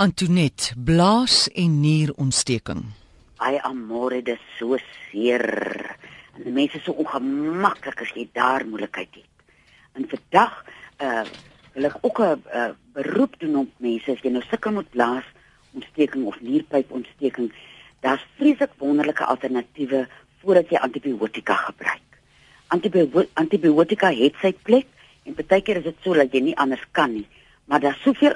Antoinette, 0.00 0.72
blaas 0.80 1.50
en 1.52 1.74
nierontsteking. 1.82 2.78
Ai 3.44 3.58
amore, 3.68 4.22
dit 4.24 4.38
is 4.38 4.54
so 4.56 4.78
seer. 5.10 5.44
En 6.38 6.46
die 6.46 6.54
mense 6.56 6.78
is 6.78 6.86
so 6.88 6.94
ongemaklik 7.02 8.00
as 8.00 8.14
jy 8.16 8.24
daar 8.32 8.64
moeilikheid 8.64 9.18
het. 9.18 9.44
En 10.00 10.08
vandag 10.08 10.56
uh 11.04 11.26
wil 11.76 11.90
ek 11.90 11.98
ook 12.00 12.18
'n 12.20 12.40
uh, 12.48 12.70
beroep 12.96 13.36
doen 13.44 13.56
op 13.56 13.68
mense 13.76 14.10
as 14.10 14.24
jy 14.24 14.32
nou 14.32 14.42
sukkel 14.48 14.72
met 14.72 14.90
blaas 14.90 15.28
ontsteking 15.76 16.24
of 16.24 16.40
nierpypontsteking, 16.40 17.52
daar's 18.00 18.26
vreeslik 18.36 18.72
wonderlike 18.78 19.24
alternatiewe 19.24 20.08
voordat 20.40 20.70
jy 20.70 20.76
antibiotika 20.76 21.54
gebruik. 21.54 22.08
Antibio 22.66 23.26
antibiotika 23.34 24.08
het 24.08 24.34
sy 24.40 24.56
plek 24.62 24.86
en 25.24 25.36
baie 25.36 25.62
keer 25.62 25.76
is 25.76 25.84
dit 25.92 25.96
so 26.02 26.14
dat 26.14 26.32
jy 26.32 26.40
nie 26.40 26.56
anders 26.56 26.88
kan 26.90 27.12
nie, 27.12 27.28
maar 27.64 27.80
daar's 27.80 28.02
soveel 28.02 28.34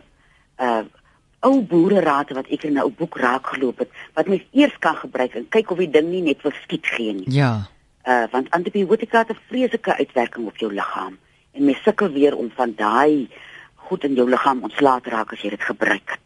ou 1.44 1.60
boererate 1.62 2.34
wat 2.34 2.48
ek 2.48 2.64
in 2.64 2.74
'n 2.74 2.84
ou 2.84 2.90
boek 2.90 3.18
raak 3.18 3.46
geloop 3.46 3.78
het 3.78 3.90
wat 4.14 4.26
mens 4.26 4.42
eers 4.52 4.76
kan 4.78 4.96
gebruik 4.96 5.34
en 5.34 5.48
kyk 5.48 5.70
of 5.70 5.78
die 5.78 5.90
ding 5.90 6.08
nie 6.10 6.22
net 6.22 6.42
wil 6.42 6.52
skiet 6.62 6.86
gee 6.86 7.12
nie. 7.12 7.30
Ja. 7.30 7.68
Uh 8.08 8.24
want 8.30 8.50
antibiotika 8.50 9.18
het 9.18 9.30
'n 9.30 9.46
vreeslike 9.48 9.96
uitwerking 9.96 10.46
op 10.46 10.56
jou 10.56 10.72
liggaam 10.72 11.18
en 11.52 11.64
mens 11.64 11.82
sukkel 11.82 12.10
weer 12.10 12.36
om 12.36 12.50
van 12.54 12.74
daai 12.76 13.28
goed 13.74 14.04
in 14.04 14.14
jou 14.14 14.28
liggaam 14.28 14.62
ontslae 14.62 15.00
te 15.00 15.10
raak 15.10 15.32
as 15.32 15.40
jy 15.40 15.50
dit 15.50 15.62
gebruik 15.62 16.10
het. 16.10 16.24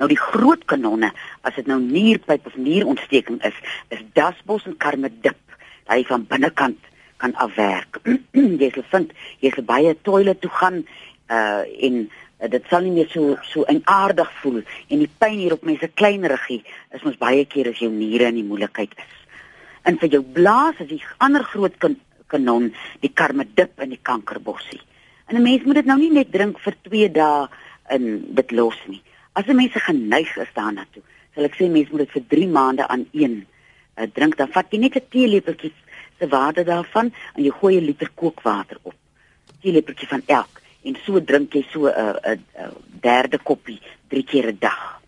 Nou 0.00 0.08
die 0.08 0.18
groot 0.18 0.64
kanonne, 0.64 1.12
as 1.40 1.54
dit 1.54 1.66
nou 1.66 1.80
nierpyp 1.80 2.46
of 2.46 2.56
nierontsteking 2.56 3.42
is, 3.44 3.56
is 3.88 4.00
dasbos 4.16 4.64
en 4.66 4.76
karmedip. 4.76 5.38
Hy 5.92 6.04
van 6.08 6.24
binnekant 6.26 6.78
kan 7.20 7.34
afwerk. 7.34 8.00
jy 8.62 8.70
sal 8.74 8.86
vind 8.90 9.12
jy 9.44 9.52
sal 9.54 9.66
baie 9.68 9.94
toilet 10.08 10.40
toe 10.40 10.50
gaan 10.50 10.82
uh 11.28 11.62
en 11.86 12.08
dit 12.48 12.64
sal 12.70 12.80
nie 12.86 12.94
meer 12.94 13.08
so 13.12 13.36
so 13.44 13.64
aardig 13.68 14.28
voel 14.40 14.62
en 14.88 15.02
die 15.02 15.10
pyn 15.20 15.38
hier 15.38 15.52
op 15.52 15.64
mense 15.68 15.88
klein 15.88 16.24
ruggie 16.24 16.62
is 16.94 17.02
mos 17.04 17.18
baie 17.20 17.44
keer 17.44 17.68
as 17.68 17.80
jou 17.82 17.90
niere 17.92 18.30
in 18.30 18.40
die 18.40 18.46
moeilikheid 18.46 18.94
is. 18.96 19.16
En 19.84 19.98
vir 19.98 20.08
jou 20.08 20.22
blaas 20.22 20.80
is 20.80 20.88
die 20.88 21.02
ander 21.18 21.44
groot 21.44 21.76
kan, 21.78 21.96
kanon 22.28 22.70
die 23.00 23.12
karmedip 23.12 23.80
en 23.80 23.92
die 23.92 24.00
kankerbossie. 24.02 24.80
En 25.28 25.36
'n 25.36 25.42
mens 25.42 25.64
moet 25.64 25.74
dit 25.74 25.86
nou 25.86 25.98
nie 25.98 26.10
net 26.10 26.32
drink 26.32 26.58
vir 26.58 26.74
2 26.82 27.08
dae 27.12 27.48
en 27.88 28.34
dit 28.34 28.50
los 28.52 28.78
nie. 28.86 29.02
As 29.34 29.46
'n 29.46 29.56
mens 29.56 29.72
geneig 29.72 30.36
is 30.36 30.54
daarna 30.54 30.86
toe, 30.92 31.02
sal 31.34 31.44
ek 31.44 31.56
sê 31.56 31.68
mens 31.68 31.90
moet 31.90 32.00
dit 32.00 32.10
vir 32.10 32.24
3 32.28 32.48
maande 32.48 32.88
aan 32.88 33.06
een 33.12 33.46
uh, 33.98 34.06
drink. 34.14 34.36
Dan 34.36 34.48
vat 34.48 34.66
jy 34.70 34.78
net 34.78 34.96
'n 34.96 35.08
teelepeltjie 35.10 35.72
se 36.18 36.28
water 36.28 36.64
daarvan 36.64 37.12
en 37.34 37.44
jy 37.44 37.50
gooi 37.50 37.76
'n 37.80 37.84
liter 37.84 38.08
kookwater 38.14 38.78
op. 38.82 38.94
Teelepeltjie 39.60 40.08
van 40.08 40.22
elk 40.26 40.59
en 40.82 40.96
so 41.04 41.20
drink 41.24 41.54
jy 41.54 41.64
so 41.72 41.86
'n 41.86 41.92
uh, 41.92 42.16
'n 42.32 42.44
uh, 42.56 42.64
uh, 42.64 42.72
derde 43.00 43.38
koppie 43.38 43.80
3 44.08 44.24
keer 44.24 44.46
'n 44.52 44.56
dag. 44.60 45.00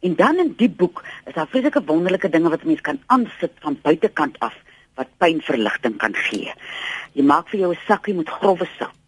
En 0.00 0.14
dan 0.14 0.38
in 0.38 0.54
die 0.56 0.70
boek 0.70 1.04
is 1.26 1.34
daar 1.34 1.48
vreeslike 1.48 1.82
wonderlike 1.84 2.28
dinge 2.28 2.48
wat 2.48 2.64
mense 2.64 2.82
kan 2.82 3.02
aansit 3.06 3.52
van 3.58 3.78
buitekant 3.82 4.38
af 4.38 4.54
wat 4.94 5.08
pynverligting 5.18 5.96
kan 5.96 6.14
gee. 6.14 6.52
Jy 7.12 7.22
maak 7.22 7.48
vir 7.48 7.60
jou 7.60 7.72
'n 7.72 7.84
sakkie 7.86 8.14
met 8.14 8.28
sout 8.28 8.98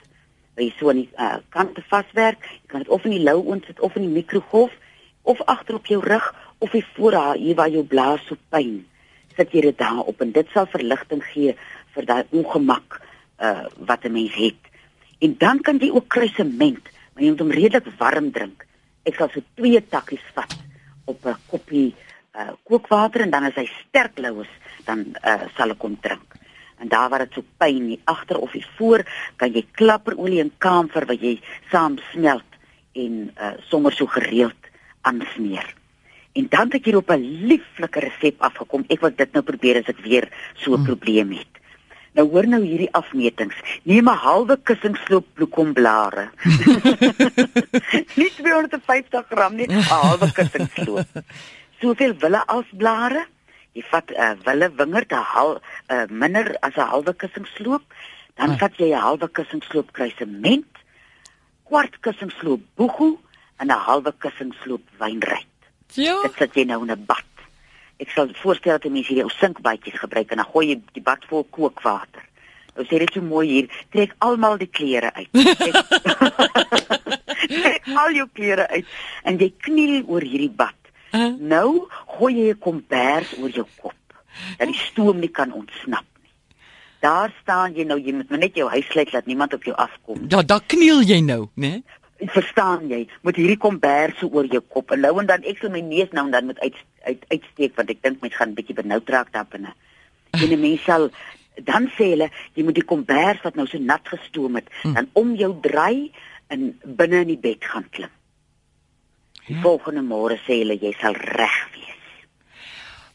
waar 0.54 0.64
jy 0.64 0.72
so 0.78 0.88
aan 0.88 0.96
die 0.96 1.10
uh, 1.18 1.36
kante 1.48 1.82
vaswerk. 1.88 2.42
Jy 2.42 2.68
kan 2.68 2.82
dit 2.82 2.88
of 2.88 3.04
in 3.04 3.10
die 3.10 3.22
lou 3.22 3.38
oond 3.46 3.64
sit 3.66 3.80
of 3.80 3.94
in 3.96 4.02
die 4.02 4.14
mikrogolf 4.14 4.72
of 5.22 5.40
agter 5.46 5.74
op 5.74 5.86
jou 5.86 6.00
rug 6.02 6.34
of 6.58 6.72
hier 6.72 6.88
voor 6.94 7.12
haar 7.12 7.36
hier 7.36 7.54
waar 7.54 7.70
jou 7.70 7.84
blaas 7.84 8.26
so 8.26 8.36
pyn. 8.48 8.86
Sit 9.36 9.52
jy 9.52 9.60
dit 9.60 9.78
daar 9.78 10.02
op 10.04 10.20
en 10.20 10.32
dit 10.32 10.48
sal 10.52 10.66
verligting 10.66 11.22
gee 11.32 11.56
vir 11.94 12.04
daai 12.06 12.24
ongemak 12.30 13.00
uh 13.40 13.66
wat 13.86 14.04
'n 14.04 14.12
mens 14.12 14.34
het. 14.34 14.69
En 15.20 15.36
dan 15.38 15.60
kan 15.60 15.78
jy 15.78 15.90
ook 15.90 16.08
kruisement, 16.08 16.84
maar 17.14 17.22
jy 17.22 17.30
moet 17.30 17.44
hom 17.44 17.50
redelik 17.50 17.88
warm 17.98 18.30
drink. 18.32 18.66
Ek 19.04 19.16
sal 19.16 19.28
so 19.32 19.44
twee 19.54 19.80
takkies 19.80 20.24
vat 20.34 20.56
op 21.06 21.26
'n 21.26 21.36
koppie 21.46 21.94
uh 22.34 22.52
kookwater 22.64 23.20
en 23.22 23.30
dan 23.30 23.44
as 23.44 23.54
hy 23.54 23.66
sterk 23.66 24.18
lou 24.18 24.42
is, 24.42 24.52
dan 24.84 25.16
uh 25.24 25.48
sal 25.56 25.70
ek 25.70 25.82
hom 25.82 25.96
drink 26.00 26.40
en 26.80 26.88
daar 26.88 27.08
waar 27.08 27.24
dit 27.24 27.36
so 27.36 27.44
pyn 27.60 27.82
nie 27.86 27.98
agter 28.04 28.38
of 28.40 28.52
hier 28.56 28.68
voor 28.78 29.04
kan 29.36 29.52
jy 29.52 29.64
klapperolie 29.76 30.40
en 30.40 30.52
kamfer 30.58 31.06
wat 31.10 31.20
jy 31.20 31.36
saam 31.72 31.98
smelt 32.10 32.56
en 32.96 33.28
uh, 33.28 33.52
sommer 33.68 33.94
so 33.94 34.08
gereeld 34.10 34.70
aansmeer. 35.06 35.66
En 36.34 36.46
dan 36.50 36.70
het 36.70 36.80
ek 36.80 36.88
hier 36.88 36.96
op 36.96 37.10
'n 37.10 37.46
lieflike 37.50 38.00
resep 38.00 38.40
afgekom. 38.40 38.84
Ek 38.88 39.00
wil 39.00 39.12
dit 39.16 39.32
nou 39.32 39.42
probeer 39.42 39.80
as 39.80 39.88
ek 39.88 40.00
weer 40.00 40.28
so 40.54 40.72
'n 40.72 40.74
hmm. 40.76 40.84
probleem 40.84 41.30
het. 41.32 41.59
Nou 42.18 42.26
hoor 42.30 42.46
nou 42.46 42.62
hierdie 42.62 42.90
afmetings. 42.92 43.56
Neem 43.82 44.08
'n 44.08 44.22
halwe 44.24 44.56
kussingsloop 44.62 45.26
bloekomblare. 45.34 46.30
nie 48.20 48.30
250 48.36 49.28
gram 49.30 49.54
nie, 49.54 49.66
'n 49.66 49.82
halwe 49.82 50.32
kussingsloop. 50.32 51.22
Soveel 51.80 52.14
wille 52.18 52.42
as 52.46 52.66
blare 52.72 53.26
jy 53.76 53.84
vat 53.90 54.10
'n 54.10 54.18
uh, 54.18 54.34
wille 54.46 54.68
wingerd 54.78 55.12
'n 55.12 55.26
hal 55.32 55.60
uh, 55.88 56.06
minder 56.10 56.56
as 56.66 56.74
'n 56.76 56.90
halwe 56.92 57.14
kussingsloop, 57.14 57.84
dan 58.34 58.50
ah. 58.50 58.58
vat 58.58 58.74
jy 58.76 58.90
'n 58.90 59.04
halwe 59.06 59.28
kussingsloop 59.28 59.92
kruisement, 59.92 60.72
kwart 61.64 62.00
kussingsloop 62.00 62.62
boegoe 62.76 63.18
en 63.58 63.66
'n 63.70 63.84
halwe 63.86 64.12
kussingsloop 64.18 64.82
wynryk. 64.98 65.46
Ja. 65.94 66.22
Dit 66.22 66.34
sit 66.38 66.54
jy 66.54 66.64
nou 66.64 66.82
in 66.82 66.90
'n 66.90 67.06
bad. 67.06 67.29
Ek 68.00 68.10
sal 68.14 68.30
voorstel 68.40 68.78
dat 68.78 68.84
jy 68.84 68.92
mens 68.94 69.08
hierdie 69.10 69.26
ou 69.26 69.32
sinkbatjies 69.36 69.98
gebruik 70.00 70.32
en 70.32 70.40
dan 70.40 70.48
gooi 70.48 70.66
jy 70.70 70.76
die 70.96 71.04
bad 71.04 71.24
vol 71.28 71.44
kookwater. 71.52 72.24
Nou 72.76 72.86
sê 72.88 73.00
dit 73.02 73.12
so 73.12 73.20
mooi 73.24 73.46
hier, 73.48 73.66
trek 73.92 74.14
almal 74.24 74.56
die 74.60 74.70
klere 74.70 75.10
uit. 75.18 75.30
trek 77.50 77.88
al 78.02 78.14
jou 78.16 78.28
klere 78.32 78.68
uit 78.70 78.86
en 79.28 79.40
jy 79.40 79.50
kniel 79.66 79.96
oor 80.06 80.24
hierdie 80.24 80.52
bad. 80.62 80.76
Uh. 81.12 81.32
Nou 81.36 81.88
gooi 82.16 82.34
jy 82.38 82.48
'n 82.54 82.62
kombers 82.66 83.34
oor 83.38 83.50
jou 83.50 83.66
kop 83.82 83.96
dat 84.58 84.68
die 84.70 84.78
stoom 84.78 85.18
nie 85.20 85.32
kan 85.34 85.52
ontsnap 85.52 86.06
nie. 86.22 86.32
Daar 87.00 87.34
staan 87.42 87.74
jy 87.74 87.84
nou, 87.84 87.98
jy 87.98 88.12
moet 88.14 88.30
net 88.30 88.56
jou 88.56 88.68
huis 88.70 88.86
sluit 88.86 89.10
dat 89.12 89.26
niemand 89.26 89.54
op 89.54 89.64
jou 89.64 89.76
afkom. 89.76 90.24
Ja, 90.28 90.42
daar 90.42 90.62
kniel 90.66 91.02
jy 91.02 91.20
nou, 91.20 91.48
né? 91.56 91.82
Verstaan 92.20 92.88
jy? 92.88 93.06
Moet 93.22 93.36
hierdie 93.36 93.56
kombers 93.56 94.18
so 94.20 94.28
oor 94.28 94.46
jou 94.46 94.60
kop 94.68 94.92
en 94.92 95.00
nou 95.00 95.12
en 95.20 95.26
dan 95.26 95.44
ek 95.48 95.58
sal 95.58 95.72
my 95.72 95.80
neus 95.80 96.10
nou 96.12 96.26
en 96.26 96.32
dan 96.34 96.46
moet 96.50 96.60
uit, 96.60 96.76
uit 97.08 97.24
uitsteek 97.32 97.76
want 97.76 97.90
ek 97.90 98.02
dink 98.02 98.20
mens 98.20 98.36
gaan 98.36 98.50
'n 98.50 98.58
bietjie 98.58 98.76
benoud 98.76 99.08
raak 99.08 99.32
daar 99.32 99.48
binne. 99.50 99.72
En 100.30 100.48
'n 100.52 100.60
mens 100.60 100.84
sal 100.84 101.10
dan 101.64 101.90
sê 101.96 102.12
hulle 102.14 102.30
jy 102.54 102.64
moet 102.64 102.74
die 102.74 102.84
kombers 102.84 103.42
wat 103.42 103.54
nou 103.54 103.66
so 103.66 103.78
nat 103.78 104.08
gestoom 104.08 104.54
het, 104.60 104.68
hm. 104.82 104.92
dan 104.92 105.08
om 105.12 105.34
jou 105.34 105.52
draai 105.60 106.12
en 106.48 106.78
binne 106.84 107.20
in 107.24 107.32
die 107.34 107.38
bed 107.40 107.64
gaan 107.64 107.86
klim. 107.90 108.12
Die 109.46 109.56
ja. 109.56 109.62
volgende 109.62 110.02
môre 110.02 110.38
sê 110.46 110.60
hulle 110.62 110.78
jy 110.78 110.92
sal 111.00 111.14
reg 111.14 111.58
wees. 111.74 111.90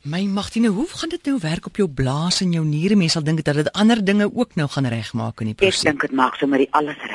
My 0.06 0.22
Magtine, 0.30 0.70
hoe 0.70 0.86
gaan 0.88 1.10
dit 1.10 1.26
nou 1.26 1.40
werk 1.42 1.66
op 1.66 1.80
jou 1.82 1.88
blaas 1.90 2.42
en 2.46 2.52
jou 2.54 2.62
niere? 2.66 2.96
Mense 2.96 3.18
sal 3.18 3.24
dink 3.26 3.42
dat 3.42 3.58
dit 3.58 3.72
ander 3.74 4.04
dinge 4.06 4.28
ook 4.30 4.54
nou 4.60 4.68
gaan 4.70 4.86
regmaak 4.86 5.42
in 5.42 5.50
die 5.50 5.56
proses. 5.58 5.82
Ek 5.82 5.96
dink 5.96 6.06
dit 6.06 6.14
maak 6.14 6.36
sommer 6.38 6.62
die 6.62 6.70
alles 6.78 7.00
reg. 7.10 7.15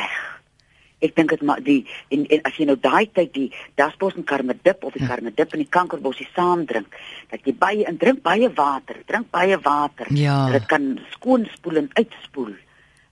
Ek 1.01 1.15
dink 1.17 1.31
dit 1.33 1.43
maak 1.43 1.63
die 1.65 1.87
en, 2.13 2.27
en 2.27 2.41
as 2.49 2.57
jy 2.61 2.67
nou 2.69 2.77
daai 2.77 3.09
tyd 3.17 3.33
die 3.35 3.49
dasbos 3.81 4.17
en 4.17 4.27
karmedip 4.29 4.85
of 4.85 4.97
die 4.97 5.05
ja. 5.05 5.09
karmedip 5.15 5.55
en 5.55 5.63
die 5.65 5.73
kankerbosie 5.77 6.29
saam 6.35 6.67
drink, 6.69 6.97
dat 7.31 7.47
jy 7.47 7.55
baie 7.57 7.87
en 7.89 7.97
drink 8.01 8.23
baie 8.23 8.51
water, 8.57 9.01
drink 9.09 9.31
baie 9.31 9.57
water. 9.65 10.11
Ja. 10.17 10.51
Dit 10.53 10.69
kan 10.69 10.99
skoon 11.15 11.49
spoel 11.57 11.85
en 11.85 11.91
uitspoel. 11.95 12.53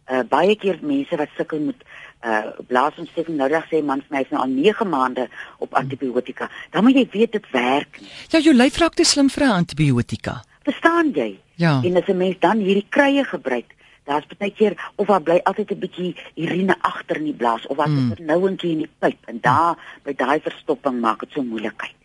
Uh 0.09 0.23
baie 0.29 0.57
keer 0.57 0.79
mense 0.81 1.17
wat 1.21 1.33
sukkel 1.37 1.65
met 1.71 1.83
uh 2.25 2.53
blaasontsteking 2.69 3.37
nou 3.39 3.49
reg 3.49 3.67
sê 3.71 3.83
mans 3.85 4.05
my 4.13 4.23
is 4.25 4.31
nou 4.33 4.43
al 4.43 4.53
9 4.53 4.89
maande 4.89 5.29
op 5.65 5.75
antibiotika. 5.79 6.51
Dan 6.73 6.85
moet 6.85 6.97
jy 6.97 7.09
weet 7.13 7.33
dit 7.33 7.51
werk. 7.53 8.01
Ja, 8.33 8.41
jou 8.41 8.55
lyf 8.57 8.79
raak 8.81 8.95
te 8.95 9.05
slim 9.05 9.31
vir 9.31 9.47
'n 9.47 9.59
antibiotika. 9.65 10.43
Verstaan 10.69 11.13
jy? 11.15 11.39
Ja. 11.57 11.81
En 11.85 11.97
as 11.97 12.09
'n 12.09 12.17
mens 12.17 12.37
dan 12.41 12.59
hierdie 12.59 12.87
krye 12.89 13.25
gebruik, 13.25 13.75
daar's 14.09 14.27
baie 14.39 14.53
keer 14.61 14.77
of 14.97 15.07
daar 15.11 15.23
bly 15.23 15.39
altyd 15.45 15.73
'n 15.75 15.83
bietjie 15.85 16.17
urine 16.35 16.77
agter 16.81 17.17
in 17.17 17.29
die 17.31 17.39
blaas 17.43 17.67
of 17.67 17.77
wat 17.77 17.89
mm. 17.89 18.13
is 18.13 18.25
nou 18.25 18.41
eentjie 18.49 18.73
in 18.73 18.85
die 18.85 18.93
pyp 18.99 19.31
en 19.33 19.41
daar 19.41 19.79
by 20.03 20.13
daai 20.13 20.41
verstopping 20.41 21.01
maak 21.01 21.21
dit 21.21 21.33
so 21.33 21.43
moeilikheid. 21.43 21.97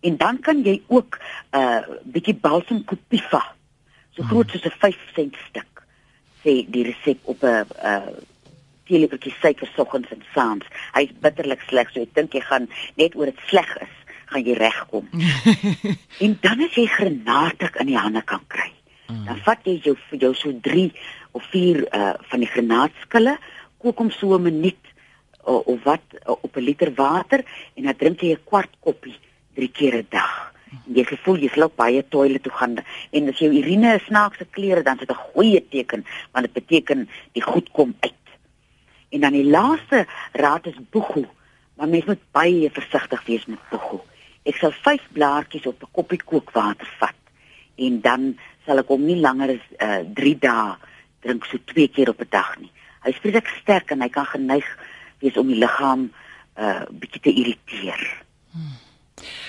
En 0.00 0.16
dan 0.16 0.40
kan 0.40 0.62
jy 0.62 0.82
ook 0.86 1.18
'n 1.18 1.58
uh, 1.58 1.82
bietjie 2.04 2.34
balsam 2.34 2.84
copifa 2.84 3.42
so 4.14 4.22
groot 4.22 4.46
mm. 4.46 4.52
soos 4.52 4.66
'n 4.72 4.78
5 4.78 4.96
sent 5.14 5.36
stuk 5.48 5.84
sê 6.42 6.64
die 6.70 6.84
resep 6.84 7.18
op 7.22 7.42
'n 7.42 7.66
uh, 7.82 8.16
teelepeltjie 8.88 9.34
suiker 9.40 9.70
soggens 9.76 10.10
en 10.14 10.24
saans. 10.34 10.66
Hy's 10.96 11.12
bitterlik 11.22 11.62
sleg, 11.68 11.90
so 11.92 12.04
ek 12.04 12.14
dink 12.16 12.36
jy 12.36 12.42
gaan 12.46 12.68
net 13.00 13.16
oor 13.18 13.30
dit 13.30 13.44
sleg 13.50 13.68
is, 13.84 13.94
gaan 14.32 14.44
jy 14.46 14.56
regkom. 14.58 15.08
en 16.24 16.38
dan 16.44 16.66
as 16.66 16.80
jy 16.80 16.86
granaat 16.96 17.68
in 17.68 17.92
die 17.92 18.00
hande 18.00 18.24
kan 18.24 18.44
kry. 18.48 18.70
Mm. 19.08 19.24
Dan 19.24 19.38
vat 19.44 19.64
jy 19.64 19.78
jou 19.82 19.96
jou 20.20 20.34
so 20.34 20.52
3 20.52 20.92
of 21.32 21.44
4 21.52 21.80
uh 21.88 22.14
van 22.30 22.44
die 22.44 22.50
granaatskille, 22.52 23.38
kook 23.80 23.98
hom 23.98 24.10
so 24.10 24.36
'n 24.36 24.42
minuut 24.42 24.84
uh, 25.48 25.66
of 25.66 25.82
wat 25.82 26.04
uh, 26.12 26.36
op 26.36 26.56
'n 26.56 26.60
liter 26.60 26.92
water 26.94 27.44
en 27.74 27.82
dan 27.82 27.96
drink 27.96 28.20
jy 28.20 28.32
'n 28.32 28.44
kwart 28.44 28.72
koppie 28.80 29.16
3 29.54 29.70
keer 29.72 29.94
'n 29.96 30.06
dag. 30.10 30.52
En 30.86 30.94
jy 30.94 31.04
gevoel 31.04 31.36
jy 31.36 31.48
slop 31.48 31.76
baie 31.76 32.04
toilet 32.08 32.42
toe 32.42 32.52
gaan 32.52 32.76
en 33.10 33.28
as 33.28 33.38
jou 33.38 33.50
urine 33.52 33.94
'n 33.94 34.06
snaakse 34.08 34.44
kleure 34.50 34.82
dan 34.82 35.00
is 35.00 35.06
dit 35.06 35.10
'n 35.10 35.24
goeie 35.32 35.68
teken 35.68 36.04
want 36.32 36.44
dit 36.44 36.52
beteken 36.52 37.08
die 37.32 37.42
goed 37.42 37.70
kom 37.70 37.94
uit. 38.00 38.24
En 39.08 39.20
dan 39.20 39.32
die 39.32 39.50
laaste 39.50 40.06
raad 40.32 40.66
is 40.66 40.76
boegoe. 40.90 41.28
Maar 41.76 41.88
mens 41.88 42.04
moet 42.04 42.30
baie 42.32 42.70
versigtig 42.70 43.24
wees 43.24 43.46
met 43.46 43.58
boegoe. 43.70 44.00
Ek 44.42 44.56
sal 44.56 44.72
5 44.72 45.02
blaartjies 45.12 45.66
op 45.66 45.82
'n 45.82 45.92
koppie 45.92 46.22
kookwater 46.24 46.88
vat 46.98 47.14
en 47.76 48.00
dan 48.00 48.38
sal 48.68 48.82
ek 48.84 48.92
hom 48.92 49.06
nie 49.08 49.16
langer 49.24 49.56
as 49.56 49.64
uh, 49.80 50.02
3 50.20 50.34
dae 50.44 50.76
drink 51.24 51.46
so 51.48 51.58
twee 51.72 51.88
keer 51.88 52.12
op 52.12 52.20
'n 52.20 52.28
dag 52.30 52.52
nie. 52.60 52.70
Hy 53.02 53.10
is 53.14 53.20
vreeslik 53.22 53.48
sterk 53.62 53.90
en 53.90 54.04
hy 54.04 54.10
kan 54.12 54.26
geneig 54.28 54.68
wees 55.24 55.36
om 55.40 55.48
die 55.48 55.58
liggaam 55.58 56.10
uh 56.58 56.82
bietjie 56.90 57.22
te 57.22 57.32
irriteer. 57.32 58.02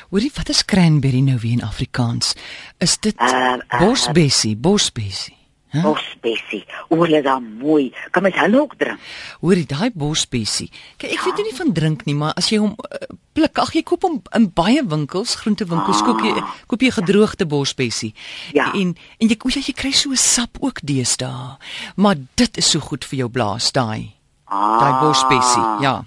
Hoorie, 0.10 0.32
wat 0.36 0.50
is 0.50 0.66
cranberry 0.66 1.22
nou 1.22 1.38
weer 1.42 1.58
in 1.58 1.66
Afrikaans? 1.66 2.34
Is 2.78 2.98
dit 2.98 3.18
Uh, 3.22 3.58
uh, 3.58 3.80
bosbessie, 3.80 4.56
bosbessie? 4.58 5.39
Hæ? 5.70 5.84
Bosbessie. 5.86 6.64
O, 6.90 6.98
hulle 7.04 7.22
dan 7.22 7.46
mooi. 7.62 7.92
Kan 8.12 8.24
mens 8.26 8.38
hulle 8.42 8.62
ook 8.62 8.74
drink? 8.78 9.00
Hoorie, 9.44 9.68
daai 9.70 9.92
bosbessie. 9.94 10.72
Kyk, 10.98 11.12
ek 11.14 11.26
weet 11.28 11.38
nou 11.38 11.46
nie 11.46 11.58
van 11.60 11.74
drink 11.78 12.06
nie, 12.08 12.16
maar 12.18 12.34
as 12.42 12.50
jy 12.50 12.58
hom 12.64 12.74
uh, 12.74 13.10
pluk, 13.38 13.62
ag 13.62 13.76
jy 13.78 13.84
koop 13.86 14.08
hom 14.08 14.18
in 14.38 14.50
baie 14.58 14.82
winkels, 14.82 15.36
groentewinkels, 15.44 16.02
koop 16.08 16.24
jy 16.26 16.34
koop 16.72 16.82
jy 16.82 16.90
gedroogde 16.98 17.46
bosbessie. 17.50 18.16
Ja. 18.58 18.72
En 18.74 18.96
en 19.22 19.30
jy 19.30 19.38
koop 19.38 19.54
jy 19.54 19.76
kry 19.78 19.94
so 19.94 20.10
'n 20.10 20.18
sap 20.18 20.58
ook 20.60 20.82
deesdae. 20.82 21.58
Maar 21.96 22.16
dit 22.36 22.58
is 22.58 22.70
so 22.70 22.80
goed 22.80 23.06
vir 23.06 23.20
jou 23.20 23.30
blaas, 23.30 23.72
daai. 23.72 24.16
Daai 24.50 24.94
bosbessie, 25.06 25.86
ja. 25.86 26.02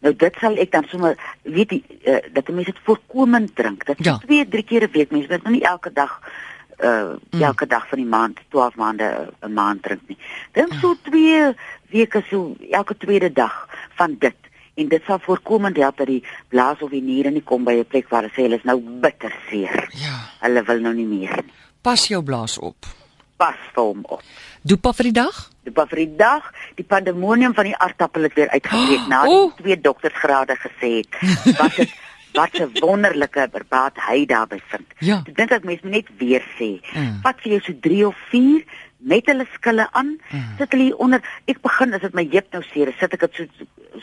Nou 0.00 0.12
dit 0.16 0.34
sal 0.40 0.56
ek 0.60 0.72
dan 0.72 0.84
sommer 0.88 1.16
weet 1.42 1.70
jy 1.72 1.82
uh, 2.08 2.20
dat 2.32 2.48
mense 2.48 2.72
dit 2.72 2.80
voorkomend 2.84 3.54
drink. 3.56 3.84
Dat 3.84 3.96
Ja. 3.98 4.12
ja. 4.12 4.18
twee, 4.24 4.48
drie 4.48 4.64
keer 4.64 4.88
'n 4.88 4.92
week 4.92 5.10
mense 5.10 5.28
moet 5.28 5.42
nou 5.42 5.54
nie 5.54 5.64
elke 5.64 5.92
dag 5.92 6.20
uh 6.82 7.14
mm. 7.30 7.42
elke 7.42 7.66
dag 7.66 7.88
van 7.88 7.98
die 7.98 8.08
maand 8.08 8.40
12 8.48 8.74
maande 8.74 9.04
uh, 9.04 9.48
'n 9.48 9.52
maand 9.52 9.82
drink 9.82 10.02
nie. 10.06 10.18
Drink 10.52 10.72
so 10.80 10.94
twee 11.02 11.54
weke 11.90 12.24
so 12.30 12.56
elke 12.70 12.96
tweede 12.96 13.32
dag 13.32 13.68
van 13.94 14.16
dit 14.18 14.36
en 14.74 14.88
dit 14.88 15.02
sal 15.06 15.18
voorkomend 15.18 15.76
help 15.76 15.96
dat 15.96 16.06
die 16.06 16.24
blaas 16.48 16.82
of 16.82 16.90
die 16.90 17.02
niere 17.02 17.30
nie 17.30 17.42
kom 17.42 17.64
by 17.64 17.72
'n 17.78 17.86
plek 17.86 18.08
waar 18.08 18.22
hulle 18.22 18.34
sê 18.34 18.42
hulle 18.42 18.56
is 18.56 18.64
nou 18.64 18.80
bitter 18.80 19.32
seer. 19.50 19.88
Ja. 19.92 20.18
Hulle 20.40 20.62
wil 20.62 20.80
nou 20.80 20.94
nie 20.94 21.06
meer 21.06 21.42
nie. 21.44 21.54
Pas 21.82 22.08
jou 22.08 22.22
blaas 22.22 22.58
op. 22.58 22.86
Pas 23.36 23.60
hom 23.74 24.00
op. 24.02 24.22
Doepa 24.62 24.92
vir 24.92 25.04
die 25.04 25.12
dag? 25.12 25.50
Die 25.64 25.72
pa 25.72 25.86
vir 25.86 25.96
die 25.96 26.16
dag, 26.16 26.46
die 26.76 26.84
pandemonium 26.84 27.54
van 27.54 27.64
die 27.64 27.76
aardappel 27.76 28.22
het 28.22 28.34
weer 28.34 28.48
uitgebreek 28.48 29.00
Oh, 29.00 29.08
nadat 29.08 29.32
oh. 29.32 29.56
twee 29.56 29.80
doktersgrade 29.80 30.56
gesê 30.56 30.90
het 31.02 31.08
wat 31.60 31.76
dit 31.76 31.92
wat 32.34 32.54
'n 32.60 32.70
wonderlike 32.80 33.48
verbaat 33.52 33.96
hy 34.08 34.26
daarby 34.26 34.58
vind. 34.68 34.86
Ja. 34.98 35.22
Ek 35.26 35.36
dink 35.36 35.50
ek 35.50 35.64
mens 35.64 35.80
moet 35.82 35.92
net 35.92 36.08
weer 36.18 36.42
sê, 36.58 36.80
Mm. 36.94 37.20
vat 37.22 37.40
vir 37.40 37.52
jou 37.52 37.60
so 37.60 37.72
3 37.80 38.06
of 38.06 38.16
4 38.30 38.64
met 38.98 39.26
hulle 39.26 39.46
skille 39.54 39.88
aan, 39.92 40.18
Mm. 40.30 40.56
sit 40.58 40.72
hulle 40.72 40.96
onder. 40.98 41.20
Ek 41.46 41.60
begin 41.62 41.94
as 41.94 42.00
dit 42.00 42.14
my 42.14 42.28
heup 42.30 42.46
nou 42.52 42.62
seer, 42.62 42.92
sit 42.98 43.12
ek 43.12 43.20
dit 43.20 43.34
so 43.34 43.46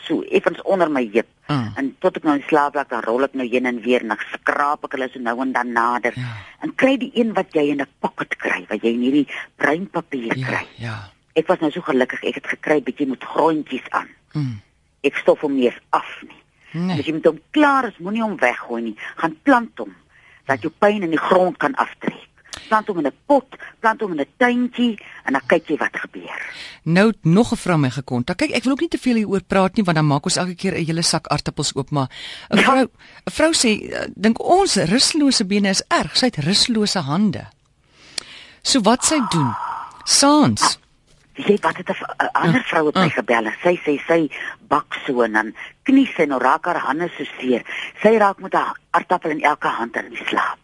so 0.06 0.22
effens 0.22 0.62
onder 0.62 0.90
my 0.90 1.04
heup. 1.12 1.26
Mm. 1.48 1.72
En 1.76 1.96
tot 2.00 2.16
ek 2.16 2.22
nou 2.24 2.36
in 2.36 2.42
slaap 2.48 2.74
raak, 2.74 2.88
dan 2.88 3.02
rol 3.02 3.22
ek 3.24 3.34
nou 3.34 3.46
heen 3.48 3.66
en 3.66 3.80
weer 3.82 4.00
en 4.00 4.08
dan 4.08 4.18
skraap 4.32 4.84
ek 4.84 4.92
hulle 4.92 5.08
so 5.12 5.18
nou 5.20 5.40
en 5.40 5.52
dan 5.52 5.72
nader. 5.72 6.12
Ja. 6.16 6.22
En 6.62 6.74
kry 6.74 6.96
die 6.96 7.10
een 7.14 7.32
wat 7.34 7.52
jy 7.52 7.68
in 7.68 7.80
'n 7.80 7.86
pocket 8.00 8.36
kry, 8.36 8.64
wat 8.68 8.80
jy 8.82 8.88
in 8.92 9.00
hierdie 9.00 9.28
bruin 9.56 9.86
papier 9.90 10.36
Ja, 10.38 10.46
kry. 10.46 10.66
ja. 10.78 11.10
Ek 11.34 11.46
was 11.46 11.58
nou 11.60 11.70
so 11.70 11.80
gelukkig 11.80 12.22
ek 12.24 12.34
het 12.34 12.46
gekry 12.46 12.80
bietjie 12.82 13.06
met 13.06 13.22
grondjies 13.24 13.90
aan. 13.90 14.08
Mm. 14.34 14.60
Ek 15.02 15.16
stof 15.16 15.40
hom 15.40 15.54
nie 15.54 15.64
eens 15.66 15.78
af 15.90 16.22
nie. 16.22 16.36
Nee. 16.72 16.98
As 16.98 17.06
jy 17.06 17.12
met 17.12 17.24
hom 17.24 17.40
klaar 17.50 17.84
is, 17.88 17.98
moenie 17.98 18.22
hom 18.22 18.36
weggooi 18.36 18.82
nie. 18.82 18.96
Gaan 19.16 19.36
plant 19.42 19.78
hom 19.78 19.94
dat 20.46 20.60
jou 20.62 20.72
pyn 20.78 21.02
in 21.02 21.10
die 21.10 21.18
grond 21.20 21.56
kan 21.58 21.74
aftrek. 21.74 22.28
Plant 22.68 22.86
hom 22.88 22.98
in 22.98 23.06
'n 23.06 23.12
pot, 23.26 23.46
plant 23.80 24.00
hom 24.00 24.12
in 24.12 24.20
'n 24.20 24.26
tuintjie 24.38 24.98
en 25.24 25.32
dan 25.32 25.42
kyk 25.46 25.68
jy 25.68 25.76
wat 25.76 25.96
gebeur. 25.96 26.40
Nou 26.84 27.12
nog 27.22 27.52
'n 27.52 27.56
vrou 27.56 27.78
my 27.78 27.90
gekontak. 27.90 28.36
Kyk, 28.36 28.50
ek 28.50 28.64
wil 28.64 28.72
ook 28.72 28.80
nie 28.80 28.88
te 28.88 28.98
veel 28.98 29.14
hieroor 29.14 29.42
praat 29.46 29.76
nie 29.76 29.84
want 29.84 29.96
dan 29.96 30.06
maak 30.06 30.24
ons 30.24 30.36
elke 30.36 30.54
keer 30.54 30.72
'n 30.74 30.84
hele 30.84 31.02
sak 31.02 31.26
aartappels 31.26 31.74
oop, 31.76 31.90
maar 31.90 32.08
'n 32.50 32.56
Ja. 32.58 32.62
vrou 32.62 32.82
'n 32.82 33.32
vrou 33.32 33.52
sê 33.52 33.68
eh, 33.92 34.08
dink 34.16 34.40
ons 34.40 34.76
ruslose 34.76 35.44
bene 35.44 35.68
is 35.68 35.82
erg. 35.88 36.16
Sy 36.16 36.26
het 36.26 36.36
ruslose 36.36 36.98
hande. 37.00 37.46
So 38.62 38.80
wat 38.80 39.04
sy 39.04 39.18
doen? 39.30 39.54
Saans. 40.04 40.78
Weet 41.36 41.46
jy 41.48 41.58
wat 41.62 41.76
het 41.76 41.88
'n 41.88 41.94
v- 41.94 42.14
'n 42.22 42.30
ander 42.32 42.62
vrou 42.62 42.86
het 42.86 42.94
my 42.94 43.08
gebel 43.10 43.44
en 43.46 43.54
sy 43.62 43.76
sê 43.84 44.00
sy 44.06 44.28
bak 44.68 44.94
so 45.06 45.22
en 45.22 45.32
dan 45.32 45.54
knie 45.82 46.06
sy 46.16 46.24
nou 46.24 46.40
raak 46.40 46.64
haar 46.64 46.78
hande 46.78 47.10
so 47.16 47.24
seer. 47.38 47.62
Sy 48.02 48.16
raak 48.18 48.38
met 48.40 48.54
'n 48.54 48.74
aardappel 48.90 49.30
in 49.30 49.40
elke 49.42 49.68
hand 49.68 49.96
in 49.96 50.08
die 50.10 50.24
slaap. 50.26 50.58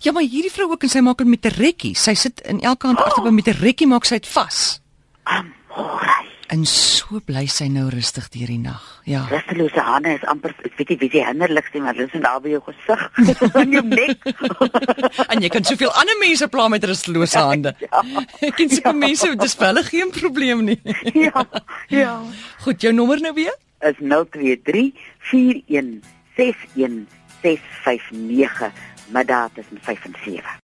Ja, 0.00 0.12
maar 0.12 0.22
hierdie 0.22 0.52
vrou 0.52 0.70
ook 0.70 0.82
en 0.82 0.88
sy 0.88 1.00
maak 1.00 1.18
dit 1.18 1.26
met 1.26 1.44
'n 1.44 1.48
rekkie. 1.60 1.94
Sy 1.96 2.14
sit 2.14 2.40
in 2.40 2.60
elke 2.60 2.86
hand 2.86 2.98
aartappel 2.98 3.32
met 3.32 3.46
'n 3.48 3.60
rekkie 3.60 3.86
maak 3.86 4.04
sy 4.04 4.14
dit 4.14 4.28
vas. 4.28 4.80
Amore. 5.24 6.22
En 6.54 6.62
so 6.70 7.18
bly 7.26 7.48
sy 7.50 7.66
nou 7.72 7.88
rustig 7.90 8.28
deur 8.30 8.50
die 8.52 8.60
nag. 8.62 8.82
Ja. 9.10 9.24
Rustelose 9.26 9.82
hande 9.82 10.12
is 10.14 10.22
amper 10.30 10.52
ek 10.68 10.76
weet 10.78 10.92
nie 10.92 10.96
wie 11.00 11.08
die 11.16 11.22
hinderlikste 11.26 11.80
maar 11.82 11.96
dit 11.98 12.12
is 12.14 12.22
daar 12.22 12.38
by 12.44 12.52
jou 12.52 12.60
gesig 12.68 13.02
in 13.64 13.74
jou 13.74 13.82
nek. 13.88 14.22
En 15.32 15.42
jy 15.42 15.50
kan 15.50 15.66
soveel 15.66 15.90
ander 15.98 16.20
mense 16.20 16.46
pla 16.52 16.68
met 16.70 16.86
rustelose 16.86 17.42
hande. 17.42 17.74
Ja. 17.84 18.04
Ek 18.38 18.54
ken 18.60 18.70
sulke 18.70 18.94
mense, 18.96 19.32
dis 19.40 19.56
vir 19.58 19.70
hulle 19.72 19.82
geen 19.88 20.14
probleem 20.14 20.62
nie. 20.70 20.78
ja. 21.26 21.42
Ja. 21.90 22.14
Goed, 22.62 22.86
jou 22.86 22.94
nommer 22.94 23.22
nou 23.24 23.34
weer? 23.34 23.56
Is 23.82 23.98
023 23.98 24.92
41 25.32 25.98
61 26.38 27.02
659 27.42 28.70
middag 29.16 29.50
tussen 29.58 29.82
5 29.90 30.06
en 30.12 30.20
7. 30.22 30.60